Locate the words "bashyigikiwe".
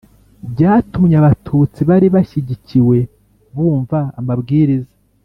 2.15-2.97